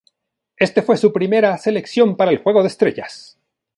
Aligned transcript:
Este 0.57 0.81
fue 0.81 0.97
su 0.97 1.13
primera 1.13 1.55
selección 1.59 2.17
para 2.17 2.31
el 2.31 2.39
Juego 2.39 2.63
de 2.63 2.69
Estrellas. 2.69 3.37